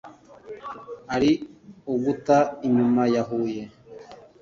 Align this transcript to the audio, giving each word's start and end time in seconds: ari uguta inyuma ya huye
ari 1.15 1.31
uguta 1.93 2.37
inyuma 2.67 3.01
ya 3.13 3.23
huye 3.27 3.63